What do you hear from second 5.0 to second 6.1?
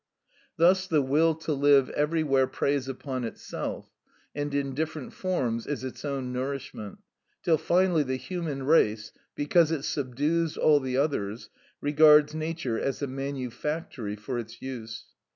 forms is its